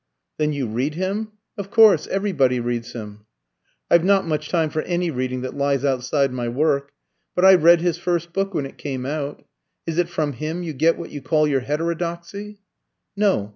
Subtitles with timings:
[0.39, 1.33] "Then you read him?
[1.59, 3.27] Of course everybody reads him."
[3.87, 6.91] "I've not much time for any reading that lies outside my work.
[7.35, 9.45] But I read his first book when it came out.
[9.85, 12.61] Is it from him you get what you call your heterodoxy?"
[13.15, 13.49] "No.